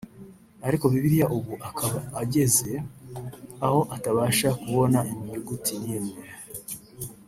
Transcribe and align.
ariko 0.67 0.85
Bibiriya 0.91 1.27
ubu 1.37 1.53
akaba 1.69 1.97
ageze 2.21 2.69
aho 3.65 3.79
atabasha 3.95 4.49
kubona 4.61 4.99
inyuguti 5.11 5.73
n’imwe 5.83 6.17